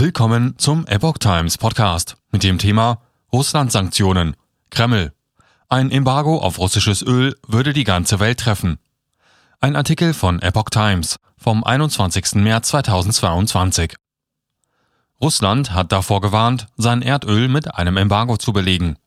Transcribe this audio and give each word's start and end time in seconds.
Willkommen 0.00 0.54
zum 0.58 0.86
Epoch 0.86 1.18
Times 1.18 1.58
Podcast 1.58 2.18
mit 2.30 2.44
dem 2.44 2.58
Thema 2.58 3.02
Russland-Sanktionen. 3.32 4.36
Kreml. 4.70 5.12
Ein 5.68 5.90
Embargo 5.90 6.38
auf 6.38 6.60
russisches 6.60 7.02
Öl 7.02 7.34
würde 7.48 7.72
die 7.72 7.82
ganze 7.82 8.20
Welt 8.20 8.38
treffen. 8.38 8.78
Ein 9.60 9.74
Artikel 9.74 10.14
von 10.14 10.40
Epoch 10.40 10.70
Times 10.70 11.16
vom 11.36 11.64
21. 11.64 12.36
März 12.36 12.68
2022. 12.68 13.96
Russland 15.20 15.72
hat 15.72 15.90
davor 15.90 16.20
gewarnt, 16.20 16.68
sein 16.76 17.02
Erdöl 17.02 17.48
mit 17.48 17.74
einem 17.74 17.96
Embargo 17.96 18.36
zu 18.36 18.52
belegen. 18.52 18.98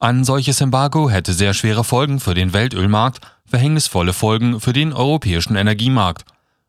Ein 0.00 0.24
solches 0.24 0.60
Embargo 0.60 1.08
hätte 1.08 1.32
sehr 1.32 1.54
schwere 1.54 1.84
Folgen 1.84 2.18
für 2.18 2.34
den 2.34 2.52
Weltölmarkt, 2.52 3.20
verhängnisvolle 3.46 4.12
Folgen 4.12 4.58
für 4.58 4.72
den 4.72 4.92
europäischen 4.92 5.54
Energiemarkt, 5.54 6.24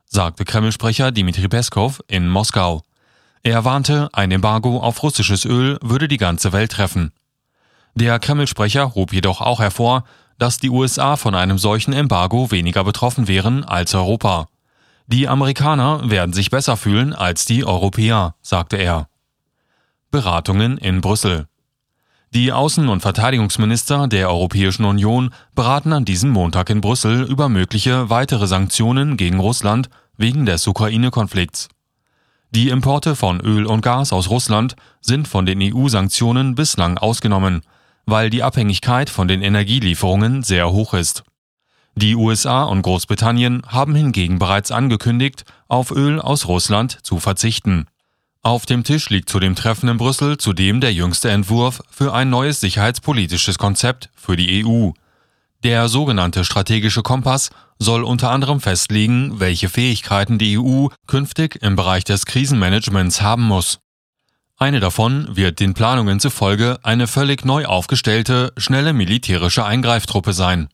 sagte 0.05 0.45
Kreml-Sprecher 0.45 1.11
Dmitri 1.11 1.47
Peskov 1.47 2.03
in 2.07 2.29
Moskau. 2.29 2.83
Er 3.45 3.63
warnte, 3.63 4.09
ein 4.11 4.31
Embargo 4.31 4.79
auf 4.79 5.03
russisches 5.03 5.45
Öl 5.45 5.77
würde 5.83 6.07
die 6.07 6.17
ganze 6.17 6.51
Welt 6.51 6.71
treffen. 6.71 7.11
Der 7.93 8.17
Kreml-Sprecher 8.17 8.95
hob 8.95 9.13
jedoch 9.13 9.39
auch 9.39 9.59
hervor, 9.59 10.03
dass 10.39 10.57
die 10.57 10.71
USA 10.71 11.15
von 11.15 11.35
einem 11.35 11.59
solchen 11.59 11.93
Embargo 11.93 12.49
weniger 12.49 12.83
betroffen 12.83 13.27
wären 13.27 13.63
als 13.63 13.93
Europa. 13.93 14.47
Die 15.05 15.27
Amerikaner 15.27 16.09
werden 16.09 16.33
sich 16.33 16.49
besser 16.49 16.75
fühlen 16.75 17.13
als 17.13 17.45
die 17.45 17.63
Europäer, 17.63 18.33
sagte 18.41 18.77
er. 18.77 19.09
Beratungen 20.09 20.79
in 20.79 21.01
Brüssel. 21.01 21.45
Die 22.33 22.51
Außen- 22.51 22.89
und 22.89 23.01
Verteidigungsminister 23.01 24.07
der 24.07 24.31
Europäischen 24.31 24.85
Union 24.85 25.29
beraten 25.53 25.93
an 25.93 26.03
diesem 26.03 26.31
Montag 26.31 26.71
in 26.71 26.81
Brüssel 26.81 27.21
über 27.21 27.47
mögliche 27.47 28.09
weitere 28.09 28.47
Sanktionen 28.47 29.17
gegen 29.17 29.39
Russland 29.39 29.91
wegen 30.17 30.47
des 30.47 30.65
Ukraine-Konflikts. 30.65 31.69
Die 32.55 32.69
Importe 32.69 33.17
von 33.17 33.41
Öl 33.41 33.65
und 33.65 33.81
Gas 33.81 34.13
aus 34.13 34.29
Russland 34.29 34.77
sind 35.01 35.27
von 35.27 35.45
den 35.45 35.59
EU-Sanktionen 35.61 36.55
bislang 36.55 36.97
ausgenommen, 36.97 37.63
weil 38.05 38.29
die 38.29 38.43
Abhängigkeit 38.43 39.09
von 39.09 39.27
den 39.27 39.41
Energielieferungen 39.41 40.41
sehr 40.41 40.71
hoch 40.71 40.93
ist. 40.93 41.25
Die 41.95 42.15
USA 42.15 42.63
und 42.63 42.81
Großbritannien 42.83 43.63
haben 43.67 43.93
hingegen 43.93 44.39
bereits 44.39 44.71
angekündigt, 44.71 45.43
auf 45.67 45.91
Öl 45.91 46.21
aus 46.21 46.47
Russland 46.47 46.99
zu 47.03 47.19
verzichten. 47.19 47.87
Auf 48.41 48.65
dem 48.65 48.85
Tisch 48.85 49.09
liegt 49.09 49.27
zu 49.27 49.41
dem 49.41 49.55
Treffen 49.55 49.89
in 49.89 49.97
Brüssel 49.97 50.37
zudem 50.37 50.79
der 50.79 50.93
jüngste 50.93 51.29
Entwurf 51.31 51.81
für 51.91 52.13
ein 52.13 52.29
neues 52.29 52.61
sicherheitspolitisches 52.61 53.57
Konzept 53.57 54.09
für 54.15 54.37
die 54.37 54.63
EU, 54.65 54.91
der 55.65 55.89
sogenannte 55.89 56.45
strategische 56.45 57.01
Kompass 57.01 57.49
soll 57.79 58.03
unter 58.03 58.29
anderem 58.29 58.61
festlegen, 58.61 59.39
welche 59.39 59.67
Fähigkeiten 59.67 60.37
die 60.37 60.59
EU 60.59 60.89
künftig 61.07 61.57
im 61.63 61.75
Bereich 61.75 62.03
des 62.03 62.27
Krisenmanagements 62.27 63.23
haben 63.23 63.41
muss. 63.41 63.79
Eine 64.57 64.79
davon 64.79 65.35
wird 65.35 65.59
den 65.59 65.73
Planungen 65.73 66.19
zufolge 66.19 66.77
eine 66.83 67.07
völlig 67.07 67.45
neu 67.45 67.65
aufgestellte, 67.65 68.53
schnelle 68.57 68.93
militärische 68.93 69.65
Eingreiftruppe 69.65 70.33
sein. 70.33 70.69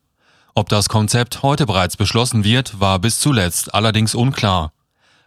Ob 0.56 0.68
das 0.68 0.90
Konzept 0.90 1.42
heute 1.42 1.66
bereits 1.66 1.96
beschlossen 1.96 2.44
wird, 2.44 2.82
war 2.82 3.00
bis 3.00 3.22
zuletzt 3.22 3.74
allerdings 3.74 4.14
unklar. 4.14 4.74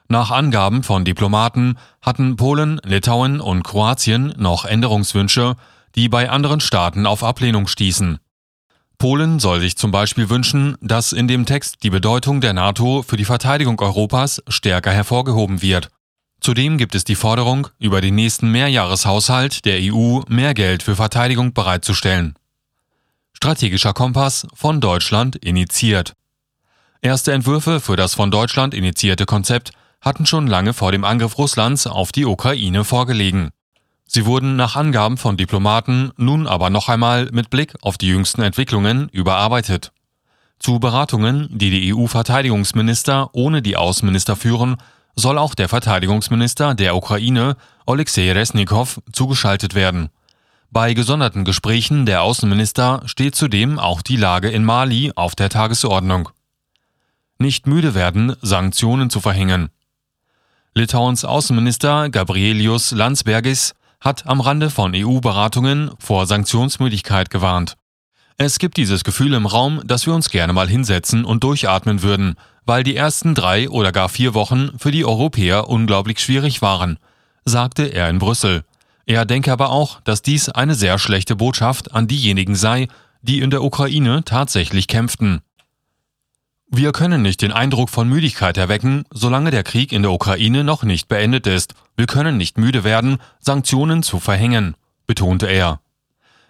Nach 0.09 0.31
Angaben 0.31 0.83
von 0.83 1.07
Diplomaten 1.07 1.79
hatten 2.03 2.37
Polen, 2.37 2.83
Litauen 2.85 3.41
und 3.41 3.63
Kroatien 3.63 4.35
noch 4.37 4.67
Änderungswünsche, 4.67 5.57
die 5.95 6.11
bei 6.11 6.29
anderen 6.29 6.61
Staaten 6.61 7.07
auf 7.07 7.25
Ablehnung 7.25 7.67
stießen. 7.67 8.19
Polen 8.99 9.39
soll 9.39 9.61
sich 9.61 9.77
zum 9.77 9.91
Beispiel 9.91 10.31
wünschen, 10.31 10.77
dass 10.81 11.13
in 11.13 11.29
dem 11.29 11.47
Text 11.47 11.83
die 11.83 11.91
Bedeutung 11.91 12.41
der 12.41 12.53
NATO 12.53 13.03
für 13.03 13.17
die 13.17 13.25
Verteidigung 13.25 13.81
Europas 13.81 14.43
stärker 14.49 14.93
hervorgehoben 14.93 15.63
wird. 15.63 15.89
Zudem 16.41 16.79
gibt 16.79 16.95
es 16.95 17.05
die 17.05 17.15
Forderung, 17.15 17.69
über 17.79 18.01
den 18.01 18.15
nächsten 18.15 18.51
Mehrjahreshaushalt 18.51 19.65
der 19.65 19.79
EU 19.81 20.21
mehr 20.29 20.55
Geld 20.55 20.83
für 20.83 20.97
Verteidigung 20.97 21.55
bereitzustellen. 21.55 22.35
Strategischer 23.33 23.93
Kompass 23.95 24.47
von 24.55 24.81
Deutschland 24.81 25.37
initiiert. 25.37 26.15
Erste 27.01 27.33
Entwürfe 27.33 27.81
für 27.81 27.97
das 27.97 28.15
von 28.15 28.31
Deutschland 28.31 28.75
initiierte 28.75 29.27
Konzept 29.27 29.73
hatten 30.01 30.27
schon 30.27 30.47
lange 30.47 30.73
vor 30.73 30.93
dem 30.93 31.05
Angriff 31.05 31.39
Russlands 31.39 31.87
auf 31.87 32.13
die 32.13 32.27
Ukraine 32.27 32.85
vorgelegen. 32.85 33.51
Sie 34.07 34.27
wurden 34.27 34.57
nach 34.57 34.77
Angaben 34.77 35.17
von 35.17 35.37
Diplomaten 35.37 36.13
nun 36.17 36.47
aber 36.47 36.71
noch 36.71 36.89
einmal 36.89 37.31
mit 37.33 37.51
Blick 37.51 37.75
auf 37.83 37.99
die 37.99 38.09
jüngsten 38.09 38.43
Entwicklungen 38.43 39.09
überarbeitet. 39.09 39.93
Zu 40.59 40.79
Beratungen, 40.79 41.49
die 41.51 41.71
die 41.71 41.95
EU-Verteidigungsminister 41.95 43.31
ohne 43.33 43.61
die 43.61 43.77
Außenminister 43.77 44.37
führen, 44.37 44.77
soll 45.17 45.39
auch 45.39 45.55
der 45.55 45.69
Verteidigungsminister 45.69 46.75
der 46.75 46.97
Ukraine, 46.97 47.57
Oleksiy 47.87 48.31
Resnikow, 48.31 49.01
zugeschaltet 49.13 49.75
werden. 49.75 50.11
Bei 50.71 50.93
gesonderten 50.95 51.45
Gesprächen 51.45 52.05
der 52.05 52.23
Außenminister 52.23 53.03
steht 53.07 53.37
zudem 53.37 53.79
auch 53.79 54.03
die 54.03 54.17
Lage 54.17 54.51
in 54.51 54.65
Mali 54.65 55.13
auf 55.15 55.35
der 55.35 55.49
Tagesordnung. 55.49 56.31
Nicht 57.39 57.67
müde 57.67 57.95
werden, 57.95 58.35
Sanktionen 58.43 59.11
zu 59.11 59.21
verhängen. 59.21 59.71
Litauens 60.75 61.25
Außenminister 61.25 62.11
Gabrielius 62.11 62.91
Landsbergis 62.91 63.75
hat 64.05 64.27
am 64.27 64.43
Rande 64.43 64.69
von 64.69 64.93
EU-Beratungen 64.95 65.91
vor 65.99 66.27
Sanktionsmüdigkeit 66.27 67.31
gewarnt. 67.31 67.77
Es 68.37 68.59
gibt 68.59 68.77
dieses 68.77 69.03
Gefühl 69.03 69.33
im 69.33 69.47
Raum, 69.47 69.81
dass 69.85 70.07
wir 70.07 70.15
uns 70.15 70.29
gerne 70.29 70.53
mal 70.53 70.69
hinsetzen 70.69 71.25
und 71.25 71.43
durchatmen 71.43 72.03
würden, 72.03 72.35
weil 72.67 72.83
die 72.83 72.97
ersten 72.97 73.35
drei 73.35 73.71
oder 73.71 73.93
gar 73.93 74.11
vier 74.11 74.35
Wochen 74.35 74.79
für 74.79 74.91
die 74.91 75.07
Europäer 75.07 75.69
unglaublich 75.69 76.19
schwierig 76.19 76.61
waren, 76.61 76.99
sagte 77.47 77.85
er 77.85 78.11
in 78.11 78.19
Brüssel. 78.19 78.65
Er 79.07 79.25
denke 79.25 79.53
aber 79.53 79.71
auch, 79.71 80.01
dass 80.01 80.21
dies 80.21 80.49
eine 80.51 80.75
sehr 80.75 80.99
schlechte 80.99 81.37
Botschaft 81.37 81.95
an 81.95 82.07
diejenigen 82.07 82.57
sei, 82.57 82.89
die 83.23 83.41
in 83.41 83.51
der 83.51 83.63
Ukraine 83.63 84.23
tatsächlich 84.25 84.87
kämpften. 84.87 85.41
Wir 86.67 86.93
können 86.93 87.23
nicht 87.23 87.43
den 87.43 87.53
Eindruck 87.53 87.91
von 87.91 88.09
Müdigkeit 88.09 88.57
erwecken, 88.57 89.05
solange 89.13 89.51
der 89.51 89.63
Krieg 89.63 89.93
in 89.93 90.03
der 90.03 90.13
Ukraine 90.13 90.65
noch 90.65 90.83
nicht 90.83 91.09
beendet 91.09 91.47
ist. 91.47 91.75
Wir 91.97 92.07
können 92.07 92.37
nicht 92.37 92.59
müde 92.59 92.83
werden, 92.85 93.19
Sanktionen 93.39 94.03
zu 94.03 94.19
verhängen, 94.19 94.75
betonte 95.07 95.47
er. 95.47 95.81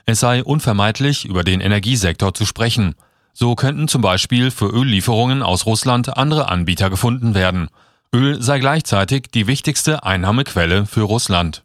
Es 0.06 0.20
sei 0.20 0.44
unvermeidlich, 0.44 1.24
über 1.24 1.42
den 1.42 1.60
Energiesektor 1.60 2.32
zu 2.32 2.46
sprechen. 2.46 2.94
So 3.32 3.56
könnten 3.56 3.88
zum 3.88 4.00
Beispiel 4.00 4.52
für 4.52 4.72
Öllieferungen 4.72 5.42
aus 5.42 5.66
Russland 5.66 6.16
andere 6.16 6.48
Anbieter 6.48 6.88
gefunden 6.90 7.34
werden. 7.34 7.68
Öl 8.14 8.40
sei 8.40 8.60
gleichzeitig 8.60 9.24
die 9.34 9.48
wichtigste 9.48 10.04
Einnahmequelle 10.04 10.86
für 10.86 11.02
Russland. 11.02 11.63